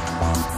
[0.00, 0.55] one